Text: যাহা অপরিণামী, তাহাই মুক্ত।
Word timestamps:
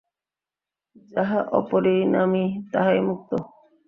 যাহা 1.11 1.39
অপরিণামী, 1.51 2.45
তাহাই 2.71 2.99
মুক্ত। 3.07 3.31